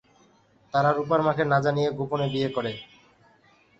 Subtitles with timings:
[0.73, 2.71] তারা রুপার মাকে না জানিয়ে গোপনে বিয়ে করে।